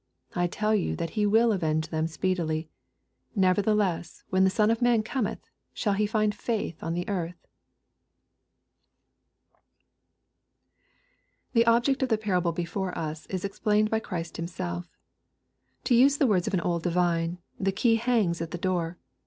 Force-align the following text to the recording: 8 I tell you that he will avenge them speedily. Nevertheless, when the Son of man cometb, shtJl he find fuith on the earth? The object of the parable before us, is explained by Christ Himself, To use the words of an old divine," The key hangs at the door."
8 0.31 0.37
I 0.39 0.47
tell 0.47 0.73
you 0.73 0.95
that 0.95 1.11
he 1.11 1.27
will 1.27 1.51
avenge 1.51 1.89
them 1.89 2.07
speedily. 2.07 2.67
Nevertheless, 3.35 4.23
when 4.31 4.43
the 4.43 4.49
Son 4.49 4.71
of 4.71 4.81
man 4.81 5.03
cometb, 5.03 5.41
shtJl 5.75 5.95
he 5.97 6.07
find 6.07 6.33
fuith 6.35 6.73
on 6.81 6.95
the 6.95 7.07
earth? 7.07 7.45
The 11.53 11.67
object 11.67 12.01
of 12.01 12.09
the 12.09 12.17
parable 12.17 12.51
before 12.51 12.97
us, 12.97 13.27
is 13.27 13.45
explained 13.45 13.91
by 13.91 13.99
Christ 13.99 14.37
Himself, 14.37 14.97
To 15.83 15.93
use 15.93 16.17
the 16.17 16.25
words 16.25 16.47
of 16.47 16.55
an 16.55 16.61
old 16.61 16.81
divine," 16.81 17.37
The 17.59 17.71
key 17.71 17.97
hangs 17.97 18.41
at 18.41 18.49
the 18.49 18.57
door." 18.57 18.97